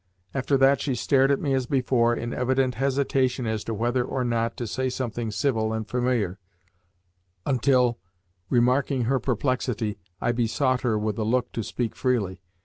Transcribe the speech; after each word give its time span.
After 0.33 0.57
that 0.57 0.81
she 0.81 0.95
stared 0.95 1.29
at 1.29 1.39
me 1.39 1.53
as 1.53 1.67
before, 1.67 2.15
in 2.15 2.33
evident 2.33 2.73
hesitation 2.73 3.45
as 3.45 3.63
to 3.65 3.75
whether 3.75 4.03
or 4.03 4.23
not 4.23 4.57
to 4.57 4.65
say 4.65 4.89
something 4.89 5.29
civil 5.29 5.73
and 5.73 5.87
familiar, 5.87 6.39
until, 7.45 7.99
remarking 8.49 9.03
her 9.03 9.19
perplexity, 9.19 9.99
I 10.19 10.31
besought 10.31 10.81
her 10.81 10.97
with 10.97 11.19
a 11.19 11.23
look 11.23 11.51
to 11.51 11.61
speak 11.61 11.95
freely. 11.95 12.41